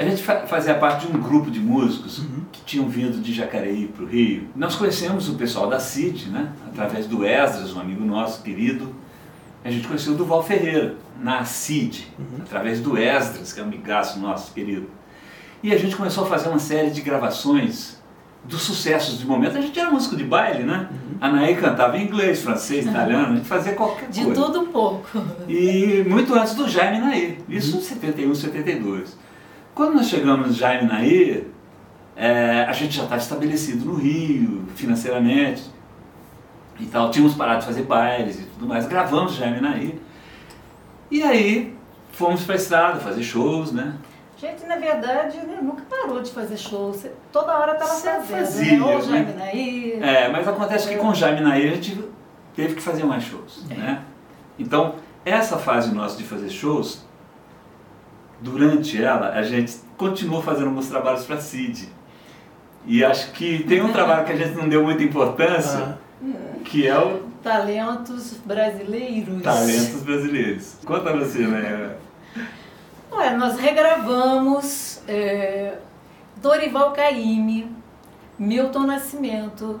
[0.00, 2.44] A gente fa fazia parte de um grupo de músicos uhum.
[2.50, 4.48] que tinham vindo de Jacareí para o Rio.
[4.56, 6.48] Nós conhecemos o pessoal da CID, né?
[6.68, 8.94] através do Esdras, um amigo nosso querido.
[9.62, 12.38] A gente conheceu o Duval Ferreira, na CID, uhum.
[12.40, 14.88] através do Esdras, que é um amigaço nosso querido.
[15.62, 18.00] E a gente começou a fazer uma série de gravações
[18.42, 19.58] dos sucessos de momento.
[19.58, 20.88] A gente era músico de baile, né?
[20.90, 21.18] Uhum.
[21.20, 24.40] A Naí cantava em inglês, francês, italiano, a gente fazia qualquer de coisa.
[24.40, 25.06] De tudo um pouco.
[25.46, 29.28] E muito antes do Jaime Naí, isso em 71, 72.
[29.80, 31.50] Quando nós chegamos no Jaime Naí,
[32.14, 35.62] é, a gente já estava estabelecido no Rio, financeiramente
[36.78, 37.10] e tal.
[37.10, 38.86] Tínhamos parado de fazer bailes e tudo mais.
[38.86, 39.98] Gravamos Jaime Naí.
[41.10, 41.74] E aí
[42.12, 43.94] fomos para a estrada fazer shows, né?
[44.36, 46.96] Gente, na verdade, né, nunca parou de fazer shows.
[46.96, 48.26] Você, toda hora estava fazendo.
[48.26, 48.84] Fazia, né?
[48.84, 49.02] Ou né?
[49.02, 49.98] Jaime Naí.
[50.02, 52.04] É, mas acontece que com Jaime Naí a gente
[52.54, 53.64] teve que fazer mais shows.
[53.70, 53.74] É.
[53.74, 54.02] Né?
[54.58, 57.08] Então, essa fase nossa de fazer shows,
[58.40, 61.88] durante ela, a gente continuou fazendo alguns trabalhos para a CID.
[62.86, 66.58] E acho que tem um trabalho que a gente não deu muita importância, ah.
[66.64, 67.30] que é o.
[67.42, 69.42] Talentos brasileiros.
[69.42, 70.76] Talentos brasileiros.
[70.84, 71.96] Conta você, né?
[73.10, 75.78] Olha, nós regravamos é,
[76.36, 77.74] Dorival Caymmi,
[78.38, 79.80] Milton Nascimento,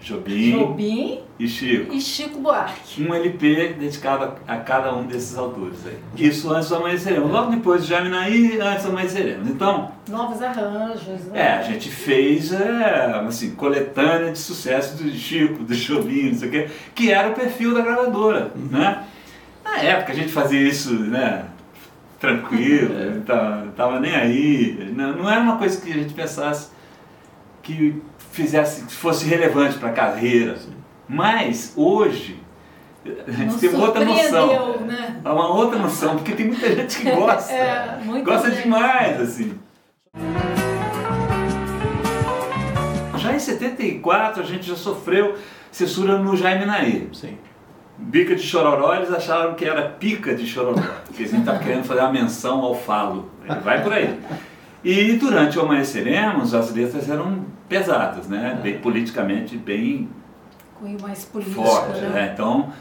[0.00, 1.92] Jobim, Jobim e Chico.
[1.92, 3.02] E Chico Buarque.
[3.02, 5.98] Um LP dedicado a cada um desses autores aí.
[6.16, 7.30] Isso antes do Amanheceremos.
[7.30, 9.48] Logo depois de Jaminaí, antes do Amanheceremos.
[9.48, 9.90] Então...
[10.08, 11.24] Novos arranjos.
[11.26, 11.40] Né?
[11.40, 16.48] É, a gente fez é, assim, coletânea de sucesso do Chico, do Jobim, não sei
[16.48, 18.68] o quê, que era o perfil da gravadora, uhum.
[18.70, 19.04] né?
[19.64, 21.46] Na época a gente fazia isso, né?
[22.18, 23.20] tranquilo, é.
[23.20, 24.92] tava, tava nem aí.
[24.94, 26.70] Não, não era uma coisa que a gente pensasse
[27.62, 28.00] que
[28.36, 30.52] fizesse, que fosse relevante para a carreira.
[30.52, 30.72] Assim.
[31.08, 32.38] Mas hoje
[33.26, 34.76] a gente Não tem uma outra noção.
[34.80, 35.20] Né?
[35.24, 37.52] Uma outra noção, porque tem muita gente que gosta.
[37.52, 38.62] é, gosta gente.
[38.62, 39.58] demais, assim.
[43.16, 45.36] Já em 74 a gente já sofreu
[45.70, 47.08] censura no Jaime Naí.
[47.12, 47.38] Sim.
[47.98, 51.84] Bica de chororó, eles acharam que era pica de chororó, porque a gente estava querendo
[51.84, 53.30] fazer uma menção ao falo.
[53.48, 54.18] Ele vai por aí.
[54.88, 58.56] E durante o Amanheceremos, as letras eram pesadas, né?
[58.62, 60.08] Bem, politicamente bem
[60.78, 62.02] Cunho mais político, forte.
[62.02, 62.08] né?
[62.08, 62.30] Né?
[62.32, 62.72] Então,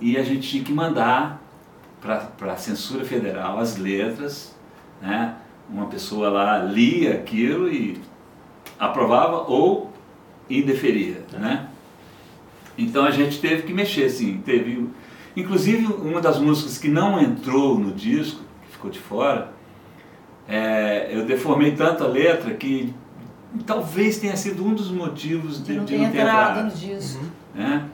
[0.00, 1.42] e a gente tinha que mandar
[2.00, 4.56] para a censura federal as letras,
[5.02, 5.34] né?
[5.68, 8.00] Uma pessoa lá lia aquilo e
[8.78, 9.92] aprovava ou
[10.48, 11.70] indeferia, né?
[12.78, 14.88] Então a gente teve que mexer, assim, teve...
[15.36, 19.58] Inclusive, uma das músicas que não entrou no disco, que ficou de fora,
[20.50, 22.92] é, eu deformei tanto a letra que
[23.64, 26.64] talvez tenha sido um dos motivos de, não de não ter entrado entrado.
[26.64, 27.24] no disco.
[27.54, 27.84] Né?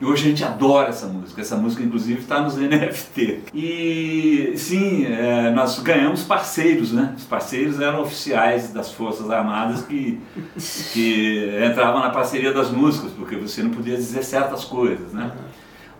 [0.00, 1.40] E hoje a gente adora essa música.
[1.42, 3.42] Essa música, inclusive, está nos NFT.
[3.54, 7.14] E sim, é, nós ganhamos parceiros, né?
[7.16, 10.18] Os parceiros eram oficiais das Forças Armadas que,
[10.92, 15.30] que entravam na parceria das músicas, porque você não podia dizer certas coisas, né?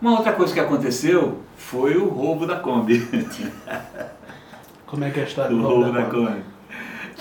[0.01, 3.07] Uma outra coisa que aconteceu foi o roubo da Kombi.
[4.91, 6.43] Como é que é a história do roubo da Kombi?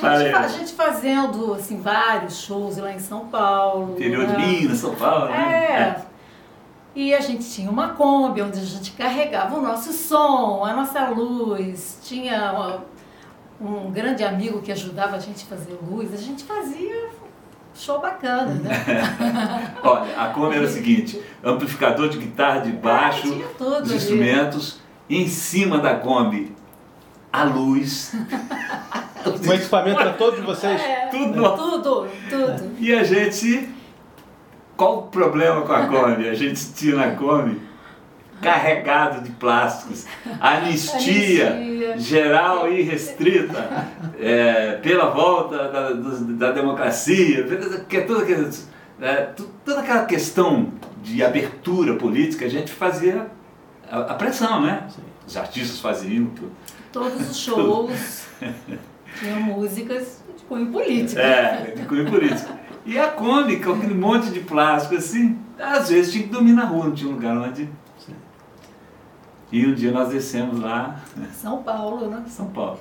[0.03, 3.93] A gente, a gente fazendo assim, vários shows lá em São Paulo.
[3.93, 4.35] Interior né?
[4.35, 5.37] de Minas, São Paulo, né?
[5.37, 6.03] É.
[6.97, 11.11] E a gente tinha uma Kombi onde a gente carregava o nosso som, a nossa
[11.11, 12.85] luz, tinha uma,
[13.61, 17.09] um grande amigo que ajudava a gente a fazer luz, a gente fazia
[17.73, 19.77] show bacana, né?
[19.85, 23.95] Olha, a Kombi era o seguinte, amplificador de guitarra, de baixo, tinha tudo os ali.
[23.95, 26.59] instrumentos, e em cima da Kombi
[27.33, 28.15] a luz,
[29.25, 30.81] O equipamento era todo de vocês?
[30.81, 31.63] É, tudo nosso.
[31.81, 32.71] tudo, tudo.
[32.79, 33.69] E a gente,
[34.77, 36.29] qual o problema com a Kombi?
[36.29, 37.61] A gente tinha na Kombi
[38.41, 40.07] carregado de plásticos,
[40.41, 41.99] anistia, Anistia.
[41.99, 43.87] geral e restrita
[44.19, 47.45] é, pela volta da, da democracia,
[47.87, 48.49] que é toda, aquela-
[49.03, 49.29] é,
[49.65, 53.27] toda aquela questão de abertura política, a gente fazia
[53.91, 54.85] a, a pressão, né?
[55.27, 56.53] Os artistas faziam tudo.
[56.93, 58.27] Todos os shows
[59.19, 61.21] tinham músicas de cunho político.
[61.21, 62.53] É, de cunho político.
[62.85, 66.65] E a Kombi, com aquele monte de plástico assim, às vezes tinha que dormir na
[66.65, 67.69] rua, não tinha um lugar onde.
[69.53, 71.01] E um dia nós descemos lá,
[71.33, 72.23] São Paulo, né?
[72.29, 72.79] São Paulo.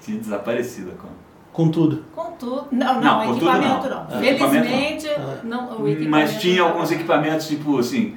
[0.00, 1.26] Tinha desaparecido a Kombi.
[1.52, 2.04] Com tudo.
[2.14, 2.68] Com tudo.
[2.70, 4.04] Não, não, Não, com tudo equipamento não.
[4.04, 4.20] não.
[4.20, 5.80] Felizmente, equipamento não.
[5.80, 8.14] o equipamento Mas tinha alguns equipamentos, tipo assim,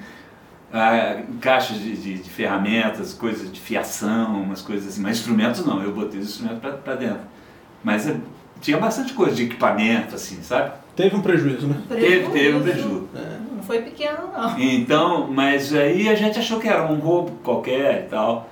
[0.74, 5.02] ah, caixas de, de- de ferramentas, coisas de fiação, umas coisas assim.
[5.02, 7.22] Mas instrumentos não, eu botei os instrumentos pra, pra dentro.
[7.84, 8.16] Mas eh,
[8.62, 10.72] tinha bastante coisa de equipamento, assim, sabe?
[10.96, 11.76] Teve um prejuízo, né?
[11.88, 13.10] Teve, teve um prejuízo.
[13.56, 14.60] Não foi pequeno, não.
[14.60, 18.50] Então, mas aí a gente achou que era um roubo qualquer e tal.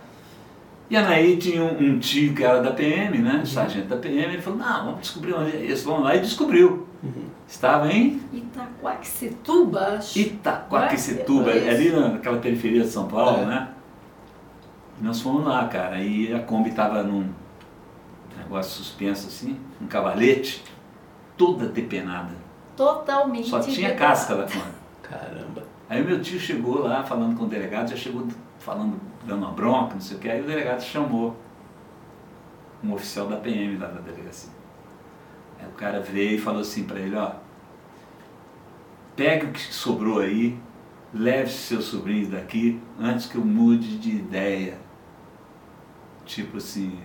[0.90, 3.44] E a Anaí tinha um, um tio que era da PM, né?
[3.46, 6.88] Sargento da PM, ele falou, não, vamos descobrir onde é isso, vamos lá, e descobriu.
[7.48, 10.18] Estava em Itaquaquecetuba, acho.
[10.20, 13.46] Itaquaquecetuba, É, ali naquela periferia de São Paulo, É.
[13.46, 13.68] né?
[15.00, 17.30] E nós fomos lá, cara, e a Kombi tava num
[18.38, 20.64] negócio suspenso assim, um cavalete,
[21.38, 22.34] toda depenada.
[22.76, 23.50] Totalmente.
[23.50, 24.00] Só tinha degradada.
[24.00, 24.76] casca da Kombi.
[25.04, 25.64] Caramba.
[25.90, 28.28] Aí o meu tio chegou lá falando com o delegado, já chegou
[28.60, 31.36] falando, dando uma bronca, não sei o que, aí o delegado chamou
[32.84, 34.52] um oficial da PM lá da delegacia.
[35.60, 37.32] Aí o cara veio e falou assim pra ele, ó,
[39.16, 40.58] pegue o que sobrou aí,
[41.14, 44.78] leve seus sobrinhos daqui antes que eu mude de ideia.
[46.26, 47.00] Tipo assim,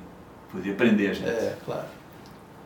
[0.51, 1.29] podia prender a gente.
[1.29, 1.87] É, claro.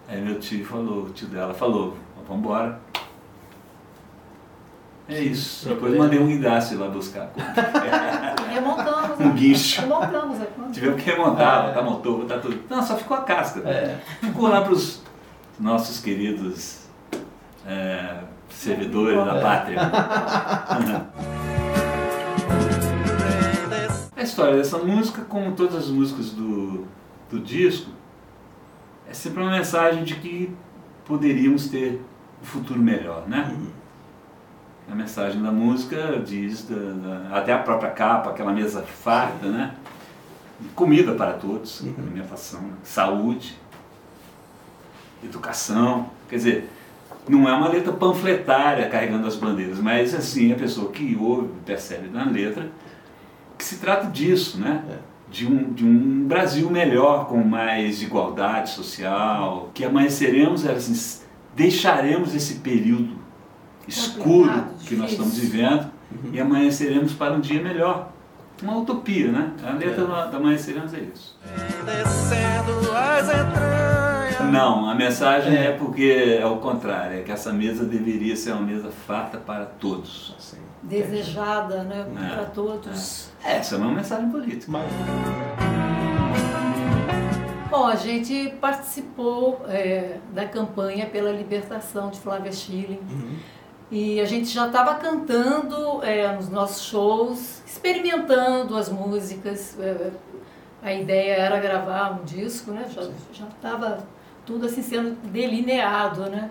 [0.08, 2.80] Aí meu tio falou, o tio dela falou, vamos embora.
[5.08, 5.68] É isso.
[5.68, 7.30] Depois mandei um guindaste lá buscar.
[8.52, 9.20] Remontamos.
[9.20, 9.82] Um guincho.
[9.82, 10.72] Remontamos a Kombi.
[10.72, 11.68] Tivemos que remontar, É.
[11.68, 12.58] botar motor, botar tudo.
[12.68, 13.60] Não, só ficou a casca.
[13.68, 14.00] É.
[14.20, 15.02] Ficou lá para os
[15.60, 16.86] nossos queridos
[17.64, 18.18] é,
[18.48, 19.40] servidores da É.
[19.40, 19.78] pátria.
[24.16, 26.86] A história dessa música, como todas as músicas do,
[27.30, 27.90] do disco,
[29.08, 30.54] é sempre uma mensagem de que
[31.04, 32.02] poderíamos ter
[32.42, 33.54] um futuro melhor, né?
[34.90, 39.74] A mensagem da música diz, da- da- até a própria capa, aquela mesa farta, né?
[40.74, 43.56] Comida para todos, alimentação, saúde,
[45.24, 46.08] educação.
[46.28, 46.70] Quer dizer,
[47.28, 52.08] não é uma letra panfletária carregando as bandeiras, mas assim, a pessoa que ouve, percebe
[52.08, 52.70] na letra,
[53.58, 54.82] que se trata disso, né?
[55.28, 61.20] De um, de um Brasil melhor, com mais igualdade social, que amanheceremos, assim,
[61.56, 63.25] deixaremos esse período
[63.86, 65.90] escuro Complicado, que nós estamos vivendo
[66.32, 68.10] e amanheceremos para um dia melhor.
[68.62, 69.52] Uma utopia, né?
[69.62, 70.30] A letra É.
[70.30, 71.36] da amanheceremos é isso.
[74.50, 75.66] Não, a mensagem É.
[75.66, 79.64] é porque é o contrário, é que essa mesa deveria ser uma mesa farta para
[79.66, 80.34] todos.
[80.38, 80.58] Assim.
[80.82, 82.06] Desejada, né?
[82.16, 82.34] É.
[82.34, 83.30] Para todos.
[83.44, 84.70] Essa não é uma mensagem política.
[84.72, 84.90] Mas,
[87.70, 93.00] Bom, a gente participou é, da campanha pela libertação de Flávia Schilling.
[93.90, 99.78] E a gente já estava cantando é, nos nossos shows, experimentando as músicas.
[99.78, 100.10] é,
[100.82, 102.86] a ideia era gravar um disco, né?
[103.32, 104.06] Já estava
[104.44, 106.50] tudo assim sendo delineado, né?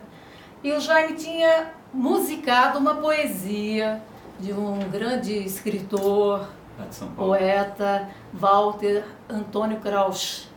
[0.63, 4.01] E o Jaime tinha musicado uma poesia
[4.39, 7.13] de um grande escritor, Paulo.
[7.15, 10.47] poeta Walter Antônio Krausch.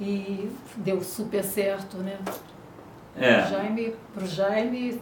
[0.00, 2.18] E deu super certo, né?
[3.16, 5.00] É, Jaime, pro Jaime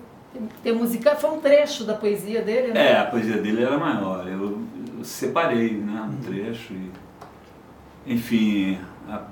[0.63, 2.93] ter musicado, foi um trecho da poesia dele, né?
[2.93, 4.27] é, a poesia dele era maior.
[4.27, 4.59] Eu,
[4.99, 6.91] eu separei né, um trecho e.
[8.07, 9.23] Enfim, a-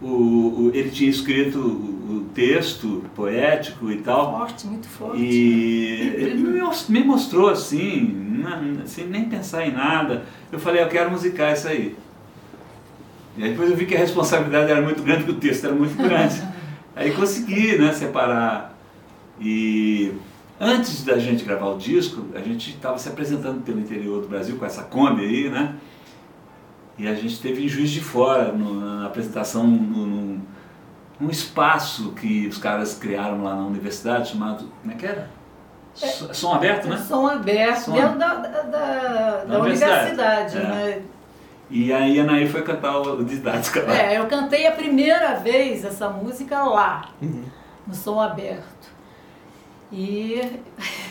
[0.00, 4.38] o, o- ele tinha escrito o, o texto poético e tal.
[4.38, 5.20] Forte, muito forte.
[5.22, 10.24] E ele me mos- me mostrou assim, na- sem nem pensar em nada.
[10.52, 11.96] Eu falei, eu quero musicar isso aí.
[13.36, 15.74] E aí depois eu vi que a responsabilidade era muito grande, que o texto era
[15.74, 16.42] muito grande.
[16.96, 18.76] Aí consegui né, separar.
[19.40, 20.12] E
[20.60, 24.56] antes da gente gravar o disco, a gente estava se apresentando pelo interior do Brasil
[24.56, 25.74] com essa Kombi aí, né?
[26.98, 30.42] E a gente teve em Juiz de Fora, no- na apresentação no, no-
[31.20, 34.68] num espaço que os caras criaram lá na universidade, chamado.
[34.80, 35.30] Como é que era?
[35.94, 36.96] So- Som aberto, né?
[36.96, 40.12] Som aberto, Som dentro da, da, da- da universidade.
[40.12, 40.62] universidade, É.
[40.62, 41.02] né?
[41.70, 43.94] E aí a Anaí foi cantar o Didática lá.
[43.94, 47.44] É, eu cantei a primeira vez essa música lá, Uhum.
[47.86, 48.88] no som aberto.
[49.90, 50.60] E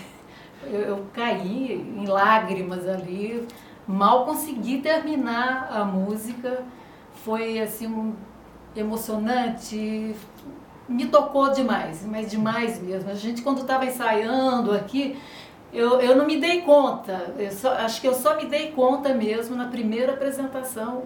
[0.64, 3.48] eu, eu caí em lágrimas ali,
[3.88, 6.64] mal consegui terminar a música.
[7.24, 8.14] Foi assim um,
[8.76, 10.16] emocionante,
[10.88, 13.10] me tocou demais, mas demais mesmo.
[13.10, 15.18] A gente quando estava ensaiando aqui,
[15.74, 19.14] eu, eu não me dei conta, eu só, acho que eu só me dei conta
[19.14, 21.04] mesmo na primeira apresentação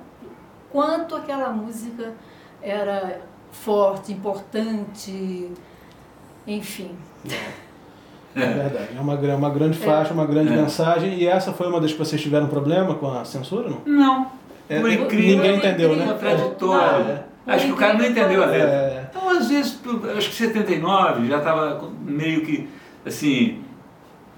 [0.72, 2.14] quanto aquela música
[2.62, 5.52] era forte, importante,
[6.46, 6.96] enfim.
[8.36, 8.90] É verdade.
[8.98, 10.56] É uma, gra- uma grande faixa, uma grande É.
[10.56, 11.16] mensagem.
[11.16, 13.82] E essa foi uma das que vocês tiveram problema com a censura, não?
[13.86, 14.32] Não.
[14.70, 15.36] É, Por incrível.
[15.38, 16.06] ninguém entendeu, né?
[16.06, 17.06] Contraditório.
[17.46, 17.54] Não.
[17.54, 18.70] Acho que o cara não entendeu a letra.
[18.70, 19.80] É, Então, às vezes,
[20.18, 22.70] acho que 79 já estava meio que,
[23.06, 23.60] assim,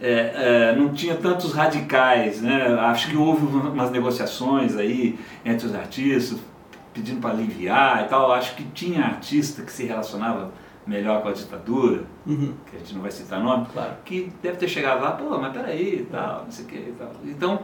[0.02, 2.76] é, é, não tinha tantos radicais, né?
[2.80, 6.40] Acho que houve uma- umas negociações aí entre os artistas,
[6.94, 8.32] pedindo para aliviar e tal.
[8.32, 10.52] Acho que tinha artista que se relacionava
[10.86, 13.94] melhor com a ditadura, uhum, que a gente não vai citar nome, claro.
[14.04, 16.96] que deve ter chegado lá, pô, mas peraí e tal, não sei o que e
[16.98, 17.12] tal.
[17.24, 17.60] Então,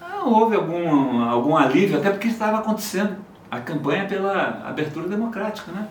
[0.00, 3.16] ah, houve algum, algum alívio, até porque estava acontecendo
[3.50, 5.88] a campanha pela abertura democrática, né?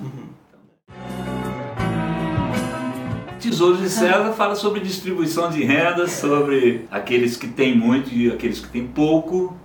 [3.40, 8.60] Tesouro de César fala sobre distribuição de rendas, sobre aqueles que têm muito e aqueles
[8.60, 9.56] que têm pouco.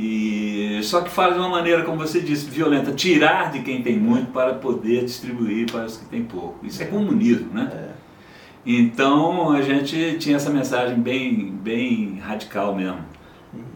[0.00, 3.98] E só que fala de uma maneira, como você disse, violenta, tirar de quem tem
[3.98, 6.64] muito para poder distribuir para os que têm pouco.
[6.64, 7.68] Isso é comunismo, né?
[7.74, 7.88] É.
[8.64, 13.00] Então a gente tinha essa mensagem bem, bem radical mesmo,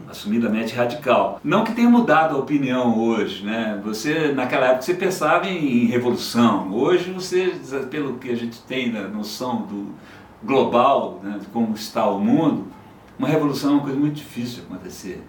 [0.09, 1.41] assumidamente radical.
[1.43, 3.81] Não que tenha mudado a opinião hoje, né?
[3.83, 6.71] Você naquela época você pensava em revolução.
[6.71, 7.53] Hoje você,
[7.91, 9.89] pelo que a gente tem na noção do
[10.41, 12.67] global, né, de como está o mundo,
[13.23, 15.23] uma revolução é uma coisa muito difícil de acontecer,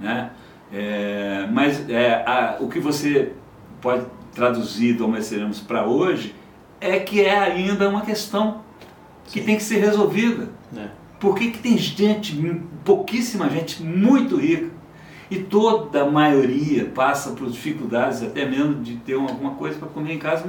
[0.00, 0.30] né?
[0.72, 3.32] É, mas é, a- o que você
[3.80, 6.34] pode traduzir do Homoceramos para hoje
[6.80, 8.62] é que é ainda uma questão
[9.26, 10.48] que tem que ser resolvida.
[10.76, 10.88] É.
[11.20, 12.34] Por que, que tem gente,
[12.84, 14.70] pouquíssima gente muito rica,
[15.30, 19.88] e toda a maioria passa por dificuldades, até mesmo de ter uma- alguma coisa para
[19.88, 20.44] comer em casa,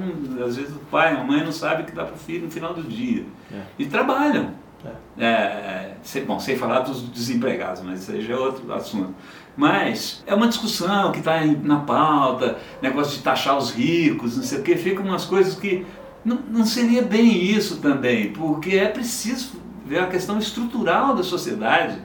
[0.45, 2.51] às vezes o pai, a mãe não sabe o que dá para o filho no
[2.51, 3.23] final do dia.
[3.53, 3.61] É.
[3.79, 4.51] E trabalham.
[4.85, 5.25] É.
[5.25, 9.15] É, sem, bom, sem falar dos desempregados, mas isso aí já é outro assunto.
[9.57, 14.59] Mas é uma discussão que está na pauta, negócio de taxar os ricos, não sei
[14.59, 15.85] o que, ficam umas coisas que
[16.23, 21.97] não, não seria bem isso também, porque é preciso ver a questão estrutural da sociedade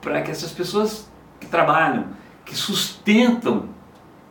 [0.00, 1.08] para que essas pessoas
[1.40, 2.06] que trabalham,
[2.44, 3.70] que sustentam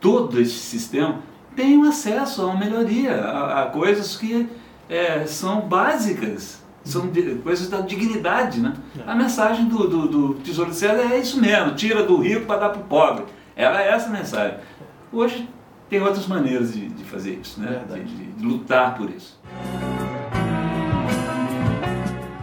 [0.00, 1.20] todo esse sistema,
[1.56, 4.48] tenham acesso a uma melhoria, a, a coisas que
[4.88, 7.10] é, são básicas, são
[7.42, 8.60] coisas da dignidade.
[8.60, 8.72] Né?
[9.06, 12.60] A mensagem do, do, do Tesouro de César é isso mesmo, tira do rico para
[12.60, 13.24] dar para o pobre.
[13.54, 14.58] Era essa a mensagem.
[15.12, 15.48] Hoje
[15.88, 17.82] tem outras maneiras de, de fazer isso, né?
[17.92, 19.38] De, de- de lutar por isso.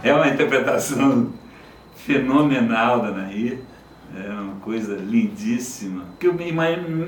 [0.02, 1.30] É uma interpretação
[1.96, 3.60] fenomenal da Nair.
[4.16, 6.04] É uma coisa lindíssima.
[6.20, 6.36] Que eu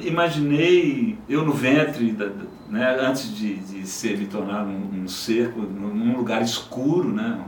[0.04, 2.30] imaginei, eu no ventre, da-
[2.68, 7.38] né, antes de, de ser, me tornar um, um ser, num lugar escuro, né?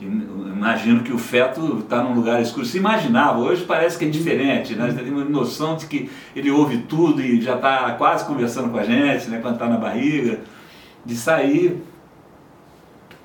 [0.00, 2.66] Imagino que o feto está num lugar escuro.
[2.66, 4.92] Se imaginava, hoje parece que é diferente, né?
[4.92, 8.82] Tem uma noção de que ele ouve tudo e já está quase conversando com a
[8.82, 9.38] gente, né?
[9.40, 10.40] quando está na barriga.
[11.04, 11.82] De sair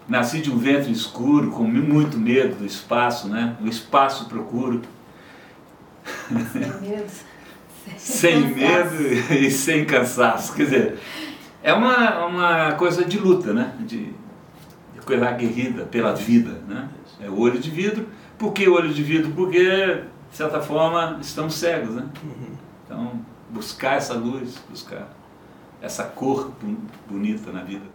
[0.08, 3.58] Nasci de um ventre escuro, com muito medo do espaço, né?
[3.62, 4.82] O espaço procuro,
[6.54, 7.12] Sem medo.
[7.98, 9.03] Sem medo
[9.34, 10.53] e sem cansaço.
[10.53, 11.00] Quer dizer,
[11.63, 13.74] é uma, uma coisa de luta, né?
[13.79, 14.06] De,
[14.94, 16.89] de coisa aguerrida pela vida, né?
[17.20, 18.08] É o olho de vidro.
[18.38, 19.32] Por que olho de vidro?
[19.32, 22.08] Porque, de certa forma, estamos cegos, né?
[22.86, 25.10] Então, buscar essa luz, buscar
[25.82, 26.51] essa cor
[27.10, 27.86] bonita na vida.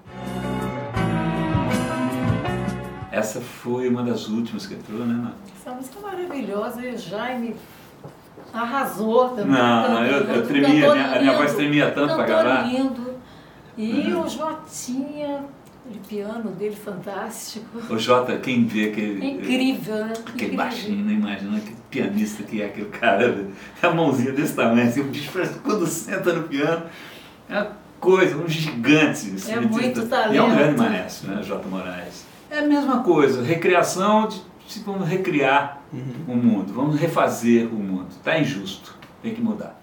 [3.10, 5.14] Essa foi uma das últimas que entrou, né?
[5.14, 5.34] Nath?
[5.60, 7.54] Essa música é maravilhosa e Jaime
[8.52, 9.46] arrasou também.
[9.52, 12.62] Não, eu- eu tremia, a minha- a minha voz tremia tanto pra cantor gravar.
[12.68, 13.12] lindo.
[13.76, 14.22] E Uhum.
[14.24, 15.44] o Jotinha,
[15.86, 17.78] aquele piano dele fantástico.
[17.90, 19.26] O Jota, quem vê aquele.
[19.26, 20.12] Incrível, né?
[20.12, 20.56] Aquele Incrível.
[20.56, 23.46] baixinho, não imagina que pianista que é aquele cara,
[23.82, 26.82] a mãozinha desse tamanho, assim, o bicho parece que quando senta no piano,
[27.48, 27.68] é uma
[27.98, 29.32] coisa, um gigante.
[29.48, 30.50] É muito E é um talento.
[30.56, 32.26] grande maestro, né, Jota Moraes.
[32.50, 34.42] É a mesma coisa, recriação de
[34.84, 35.80] vamos recriar
[36.26, 38.08] o mundo, vamos refazer o mundo.
[38.10, 39.80] Está injusto, tem que mudar.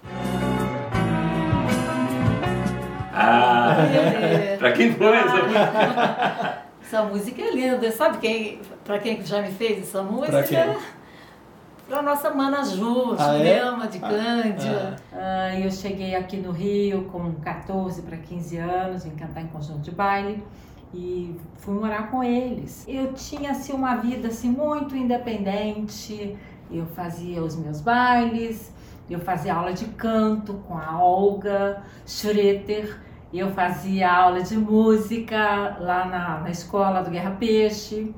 [3.12, 3.76] Ah,
[4.58, 6.62] pra quem foi essa música?
[6.82, 7.92] Essa música é linda.
[7.92, 10.32] Sabe quem, pra quem já me fez essa música?
[10.32, 10.76] Pra quem?
[11.86, 13.60] Pra nossa mana Ju, Ah, é?
[13.88, 14.96] De Cândia.
[15.12, 19.80] Ah, eu cheguei aqui no Rio com 14 para 15 anos, vim cantar em conjunto
[19.80, 20.42] de baile
[20.92, 22.84] e fui morar com eles.
[22.88, 26.36] Eu tinha assim uma vida assim muito independente.
[26.70, 28.72] Eu fazia os meus bailes,
[29.08, 33.00] eu fazia aula de canto com a Olga Schroeter,
[33.32, 38.14] eu fazia aula de música lá na, na escola do Guerra Peixe.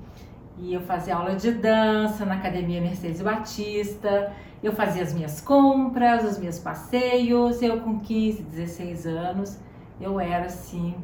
[0.59, 4.33] E eu fazia aula de dança na Academia Mercedes Batista.
[4.62, 7.61] Eu fazia as minhas compras, os meus passeios.
[7.62, 9.59] Eu com 15, 16 anos,
[10.00, 10.95] eu era assim,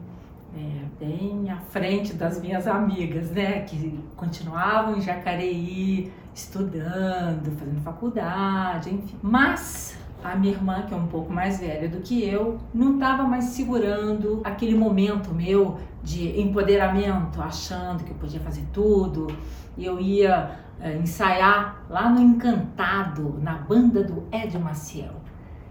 [0.57, 3.61] é, bem à frente das minhas amigas, né?
[3.61, 9.17] Que continuavam em Jacareí, estudando, fazendo faculdade, enfim.
[9.23, 13.23] Mas a minha irmã, que é um pouco mais velha do que eu, não estava
[13.25, 19.29] mais segurando aquele momento meu de empoderamento, achando que eu podia fazer tudo.
[19.77, 25.15] E eu ia eh, ensaiar lá no Encantado, na banda do Ed Maciel.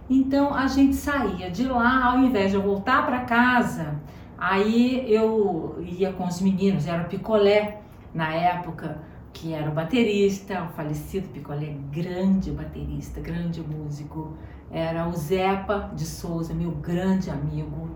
[0.10, 3.96] Então a gente saía de lá, ao invés de eu voltar para casa,
[4.38, 7.82] aí eu ia com os meninos, era picolé
[8.14, 9.00] na época,
[9.34, 14.36] que era o baterista, o falecido Picolé, grande baterista, grande músico.
[14.72, 17.90] Era o Zepa de Souza, meu grande amigo.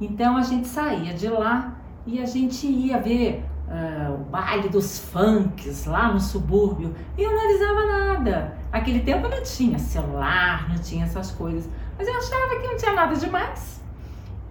[0.00, 1.76] Então a gente saía de lá
[2.06, 7.32] e a gente ia ver uh, o baile dos funks lá no subúrbio e eu
[7.32, 8.56] não avisava nada.
[8.70, 12.92] Aquele tempo não tinha celular, não tinha essas coisas, mas eu achava que não tinha
[12.92, 13.82] nada demais.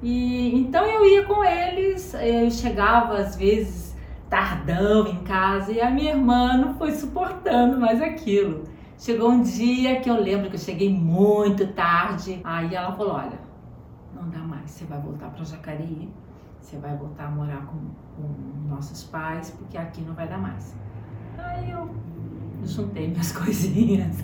[0.01, 3.95] E então eu ia com eles, eu chegava às vezes
[4.29, 8.63] tardão em casa e a minha irmã não foi suportando mais aquilo.
[8.97, 13.39] Chegou um dia que eu lembro que eu cheguei muito tarde, aí ela falou: Olha,
[14.13, 16.09] não dá mais, você vai voltar para Jacareí
[16.65, 17.77] você vai voltar a morar com,
[18.15, 20.75] com nossos pais, porque aqui não vai dar mais.
[21.37, 21.87] Aí eu
[22.63, 24.17] juntei minhas coisinhas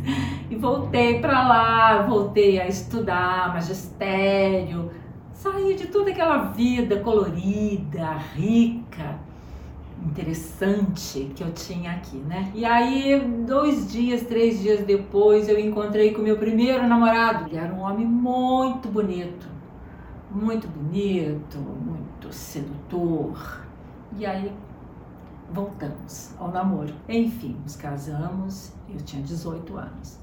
[0.50, 4.90] e voltei para lá, voltei a estudar magistério,
[5.42, 9.20] saí de toda aquela vida colorida, rica,
[10.06, 12.52] interessante que eu tinha aqui, né?
[12.54, 17.50] E aí, dois dias, três dias depois, eu encontrei com meu primeiro namorado.
[17.50, 19.48] Ele era um homem muito bonito,
[20.30, 23.66] muito bonito, muito sedutor.
[24.16, 24.54] E aí
[25.52, 26.94] voltamos ao namoro.
[27.10, 30.20] Enfim, nos casamos, eu tinha 18 anos.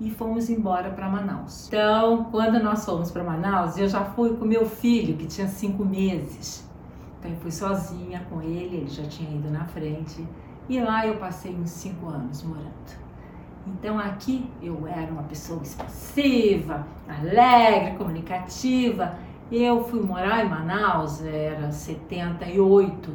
[0.00, 1.68] E fomos embora para Manaus.
[1.68, 5.84] Então, quando nós fomos para Manaus, eu já fui com meu filho, que tinha cinco
[5.84, 6.66] meses.
[7.18, 10.26] Então, eu fui sozinha com ele, ele já tinha ido na frente.
[10.68, 12.70] E lá eu passei uns cinco anos morando.
[13.66, 19.18] Então aqui eu era uma pessoa expansiva, alegre, comunicativa
[19.50, 23.10] eu fui morar em Manaus, era 78.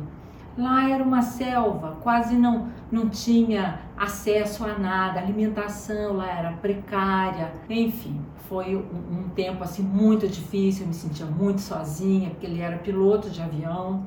[0.57, 6.51] Lá era uma selva, quase não, não tinha acesso a nada, a alimentação lá era
[6.53, 7.51] precária.
[7.69, 12.61] Enfim, foi um, um tempo assim muito difícil, eu me sentia muito sozinha, porque ele
[12.61, 14.05] era piloto de avião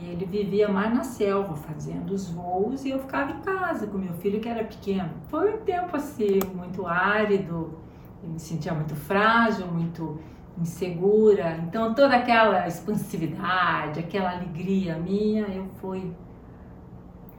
[0.00, 3.98] e ele vivia mais na selva, fazendo os voos, e eu ficava em casa com
[3.98, 5.10] meu filho que era pequeno.
[5.28, 7.78] Foi um tempo assim muito árido,
[8.22, 10.20] eu me sentia muito frágil, muito
[10.60, 11.58] insegura.
[11.66, 16.12] Então toda aquela expansividade, aquela alegria minha, eu fui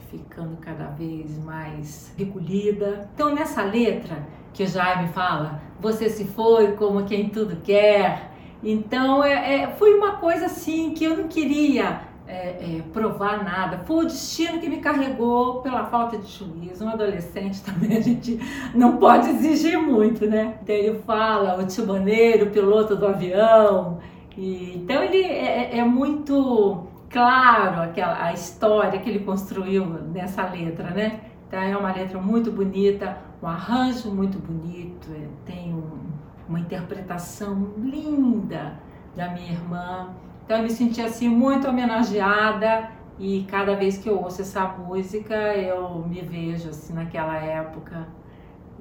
[0.10, 3.10] ficando cada vez mais recolhida.
[3.14, 8.32] Então nessa letra que o Jaime fala, você se foi como quem tudo quer.
[8.64, 13.80] Então é, é, foi uma coisa assim que eu não queria é, é, provar nada.
[13.80, 16.86] Foi o destino que me carregou pela falta de juízo.
[16.86, 18.40] Um adolescente também a gente
[18.74, 20.58] não pode exigir muito, né?
[20.64, 24.00] Então ele fala o timoneiro, o piloto do avião.
[24.38, 30.48] E, então ele é, é, é muito claro aquela, a história que ele construiu nessa
[30.48, 31.20] letra, né?
[31.50, 36.00] Então é uma letra muito bonita, um arranjo muito bonito, é, tem um,
[36.48, 38.80] uma interpretação linda
[39.18, 40.16] da minha irmã.
[40.52, 45.34] Então eu me senti assim muito homenageada e cada vez que eu ouço essa música
[45.34, 48.06] eu me vejo assim naquela época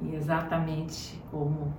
[0.02, 1.72] e exatamente como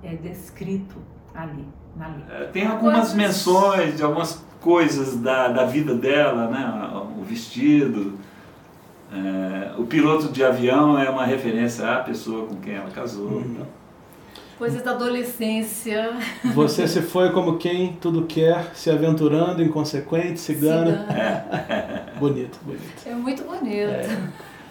[0.00, 0.94] é descrito
[1.34, 2.34] ali na letra.
[2.36, 6.92] É, tem algumas menções de algumas coisas da, da vida dela, né?
[7.18, 8.16] O vestido,
[9.12, 13.26] é, o piloto de avião é uma referência à pessoa com quem ela casou.
[13.26, 13.66] Uhum.
[14.58, 16.16] Coisas da adolescência.
[16.54, 21.06] Você se foi como quem tudo quer, se aventurando, inconsequente, cigana.
[21.08, 21.46] cigana.
[22.16, 22.18] É.
[22.18, 23.06] bonito, bonito.
[23.06, 23.90] É muito bonito.
[23.90, 24.18] É.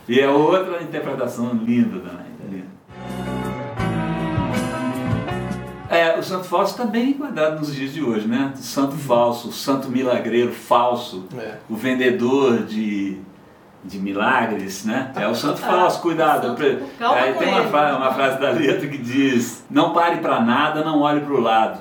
[0.07, 2.33] E é outra interpretação linda também.
[5.93, 8.51] É, o santo falso está bem enquadrado nos dias de hoje, né?
[8.55, 11.57] O santo falso, o santo milagreiro falso, é.
[11.69, 13.19] o vendedor de
[13.83, 15.11] de milagres, né?
[15.15, 16.55] É o santo falso, cuidado.
[16.97, 20.83] Calma Aí tem uma frase, uma frase da letra que diz: Não pare para nada,
[20.83, 21.79] não olhe para o lado.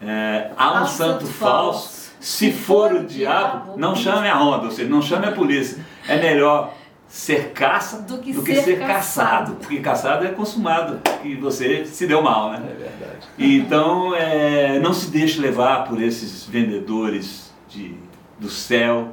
[0.00, 4.64] É, há um ah, santo, santo falso, se for o diabo, não chame a ronda,
[4.64, 5.84] ou seja, não chame a polícia.
[6.08, 6.74] É melhor
[7.06, 8.94] ser caça do que, do que ser, ser caçado.
[8.94, 9.56] caçado.
[9.56, 12.62] Porque caçado é consumado e você se deu mal, né?
[12.64, 13.28] É verdade.
[13.38, 17.94] Então, é, não se deixe levar por esses vendedores de,
[18.40, 19.08] do céu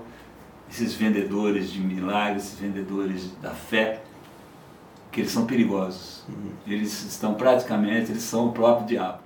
[0.69, 4.01] esses vendedores de milagres, esses vendedores da fé,
[5.12, 6.23] que eles são perigosos.
[6.29, 6.51] Uhum.
[6.67, 9.19] Eles estão praticamente, eles são o próprio diabo.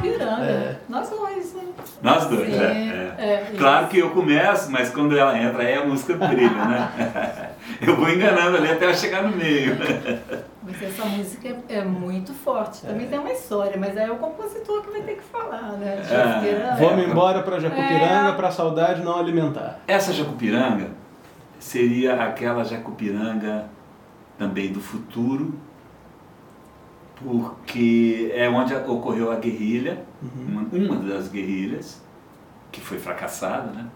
[0.00, 0.76] Piranga, é.
[0.88, 1.62] nós dois, né?
[2.02, 3.52] Nós dois, é, é.
[3.52, 3.54] é.
[3.58, 7.50] Claro que eu começo, mas quando ela entra aí a música brilha, né?
[7.82, 9.76] eu vou enganando ali até ela chegar no meio.
[10.70, 12.82] Mas essa música é, é muito forte.
[12.82, 13.08] Também é.
[13.08, 16.02] tem uma história, mas é o compositor que vai ter que falar, né?
[16.10, 16.76] É.
[16.78, 18.32] Vamos embora para Jacupiranga é.
[18.32, 19.80] para a saudade não alimentar.
[19.86, 20.90] Essa Jacupiranga
[21.58, 23.64] seria aquela Jacupiranga
[24.36, 25.54] também do futuro,
[27.16, 30.66] porque é onde ocorreu a guerrilha, uhum.
[30.70, 32.02] uma, uma das guerrilhas,
[32.70, 33.86] que foi fracassada, né?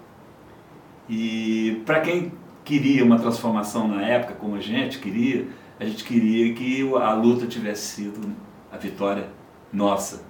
[1.07, 2.33] E para quem
[2.65, 5.47] queria uma transformação na época, como a gente queria,
[5.83, 8.33] a gente queria que a luta tivesse sido
[8.73, 9.29] a vitória
[9.73, 10.23] nossa,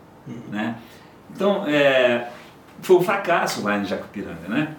[0.50, 0.76] né?
[1.34, 2.30] Então, é,
[2.80, 4.74] foi um fracasso lá em Jacupiranga, né?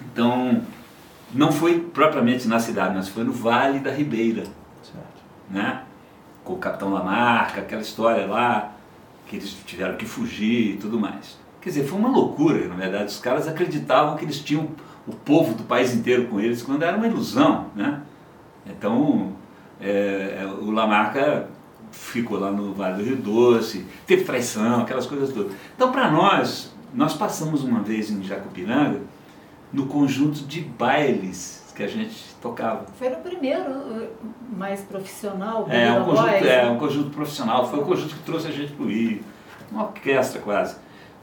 [0.00, 0.62] Então,
[1.34, 4.44] não foi propriamente na cidade, mas foi no Vale da Ribeira,
[4.82, 5.22] Certo.
[5.50, 5.82] né?
[6.44, 8.72] Com o Capitão Lamarca, aquela história lá,
[9.26, 11.38] que eles tiveram que fugir e tudo mais.
[11.60, 13.06] Quer dizer, foi uma loucura, na verdade.
[13.06, 14.68] Os caras acreditavam que eles tinham
[15.06, 18.00] o povo do país inteiro com eles, quando era uma ilusão, né?
[18.66, 19.32] Então,
[19.80, 21.48] é, o Lamarca
[21.90, 25.52] ficou lá no Vale do Rio Doce, teve traição, aquelas coisas todas.
[25.74, 29.00] Então, para nós, nós passamos uma vez em Jacupiranga
[29.72, 32.84] no conjunto de bailes que a gente tocava.
[32.98, 34.08] Foi no primeiro uh,
[34.56, 36.70] mais profissional, É um, conjunto, é né?
[36.70, 39.22] um conjunto profissional, foi o conjunto que trouxe a gente para o Rio,
[39.70, 40.76] uma orquestra quase.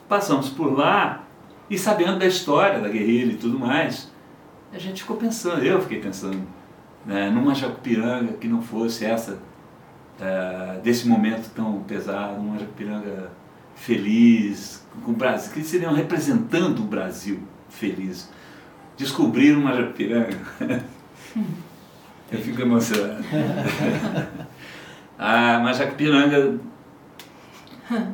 [0.07, 1.23] Passamos por lá
[1.69, 4.11] e sabendo da história da guerrilha e tudo mais,
[4.73, 6.41] a gente ficou pensando, eu fiquei pensando,
[7.07, 9.39] né, numa Jacupiranga que não fosse essa,
[10.19, 13.31] eh, desse momento tão pesado, uma Jacupiranga
[13.75, 17.39] feliz, com o Brasil, que seriam representando o Brasil
[17.69, 18.29] feliz.
[18.97, 20.37] Descobrir uma Jacupiranga.
[22.29, 23.23] eu fico emocionado.
[25.19, 26.59] Ah, mas Jacupiranga,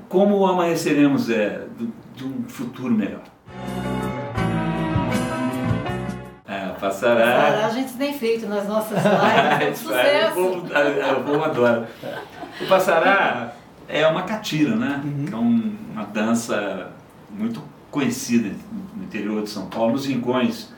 [0.08, 1.66] como amanheceremos é
[2.16, 3.24] de um futuro melhor.
[6.88, 7.26] Passará.
[7.26, 10.36] Sará, a gente tem feito nas nossas lives, é um sucesso.
[10.36, 11.90] povo, ah, o povo adora.
[12.62, 13.54] O passará
[13.88, 15.02] é uma catira, né?
[15.04, 15.26] Uhum.
[15.26, 16.90] Que é um- uma dança
[17.30, 18.50] muito conhecida
[18.98, 20.74] no interior de São Paulo, nos rincões.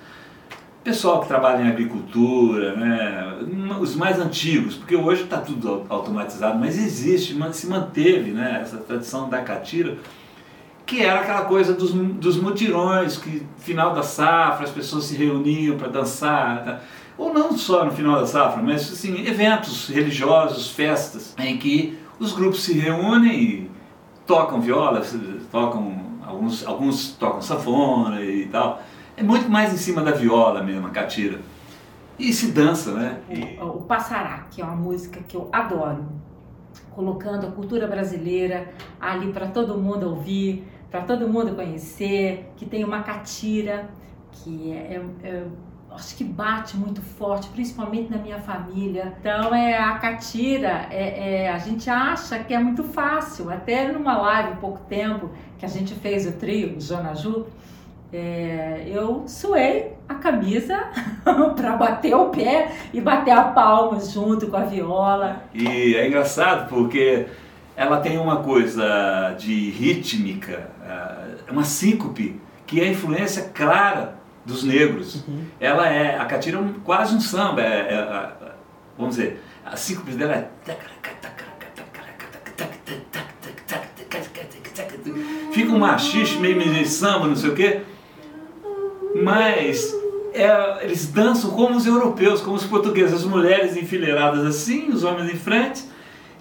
[0.83, 3.33] Pessoal que trabalha em agricultura, né?
[3.79, 8.59] os mais antigos, porque hoje está tudo au- automatizado, mas existe, mas se manteve né?
[8.61, 9.97] essa tradição da catira,
[10.85, 15.15] que era aquela coisa dos, dos mutirões, que no final da safra as pessoas se
[15.15, 16.79] reuniam para dançar, tá?
[17.17, 22.33] ou não só no final da safra, mas assim, eventos religiosos, festas, em que os
[22.33, 23.71] grupos se reúnem e
[24.27, 25.01] tocam viola,
[25.51, 28.81] tocam alguns, alguns tocam sanfona e tal.
[29.17, 31.39] É muito mais em cima da viola mesmo, a catira.
[32.17, 33.19] E se dança, né?
[33.61, 36.05] O, o Passará, que é uma música que eu adoro,
[36.91, 42.85] colocando a cultura brasileira ali para todo mundo ouvir, para todo mundo conhecer, que tem
[42.85, 43.89] uma catira
[44.31, 45.43] que é, é- é-
[45.91, 49.13] acho que bate muito forte, principalmente na minha família.
[49.19, 53.49] Então é a catira, é, é- a gente acha que é muito fácil.
[53.49, 57.45] Até numa live há pouco tempo que a gente fez o trio Jonaju,
[58.13, 60.77] é, eu suei a camisa
[61.57, 65.43] para bater o pé e bater a palma junto com a viola.
[65.53, 67.25] E é engraçado porque
[67.75, 74.63] ela tem uma coisa de rítmica, ah, uma síncope, que é a influência clara dos
[74.63, 75.23] negros.
[75.59, 78.29] Ela é, a catira é um- quase um samba, é, é,
[78.97, 80.49] vamos dizer, a síncope dela é...
[85.51, 87.81] Fica um machixe, meio meio samba, não sei o quê,
[89.23, 89.93] mas
[90.33, 95.31] é, eles dançam como os europeus, como os portugueses, as mulheres enfileiradas assim, os homens
[95.33, 95.83] em frente,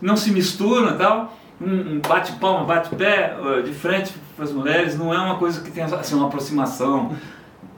[0.01, 1.37] não se misturam e tal.
[1.61, 5.37] Um um bate palma, bate pé eh, de frente para as mulheres, não é uma
[5.37, 7.13] coisa que tem assim, uma aproximação,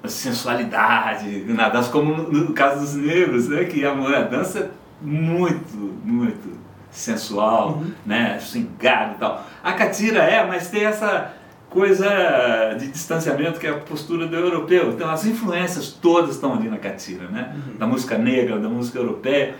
[0.04, 5.76] sensualidade, na dança, como no, no caso dos negros, né, que a mulher dança muito,
[6.04, 6.58] muito
[6.90, 9.44] sensual, né, swingado e tal.
[9.62, 11.34] A catira é, mas tem essa
[11.68, 14.92] coisa de distanciamento que é a postura do europeu.
[14.92, 17.54] Então as influências todas estão ali na catira, né?
[17.78, 19.56] Da música negra, da música europeia.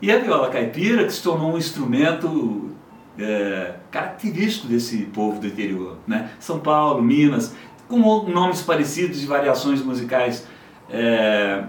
[0.00, 2.70] E a viola caipira que se tornou um instrumento
[3.18, 6.30] é, característico desse povo do interior, né?
[6.38, 7.54] São Paulo, Minas,
[7.88, 10.46] com nomes parecidos e variações musicais
[10.88, 11.64] é,